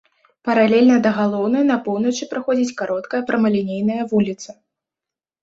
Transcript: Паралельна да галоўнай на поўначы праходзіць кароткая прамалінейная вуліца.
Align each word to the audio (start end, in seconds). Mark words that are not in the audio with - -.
Паралельна 0.47 0.95
да 1.05 1.11
галоўнай 1.19 1.63
на 1.71 1.77
поўначы 1.89 2.23
праходзіць 2.33 2.75
кароткая 2.81 3.21
прамалінейная 3.29 4.03
вуліца. 4.17 4.59